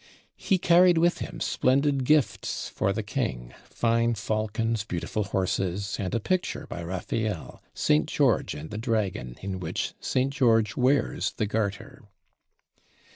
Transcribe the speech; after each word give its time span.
He 0.39 0.57
carried 0.57 0.97
with 0.97 1.19
him 1.19 1.39
splendid 1.39 2.05
gifts 2.05 2.67
for 2.69 2.91
the 2.91 3.03
King, 3.03 3.53
fine 3.65 4.15
falcons, 4.15 4.83
beautiful 4.83 5.25
horses, 5.25 5.95
and 5.99 6.15
a 6.15 6.19
picture 6.19 6.65
by 6.65 6.81
Raffael 6.81 7.61
St. 7.75 8.07
George 8.07 8.55
and 8.55 8.71
the 8.71 8.79
Dragon, 8.79 9.35
in 9.41 9.59
which 9.59 9.93
St. 9.99 10.33
George 10.33 10.75
wears 10.75 11.33
"the 11.33 11.45
Garter." 11.45 12.01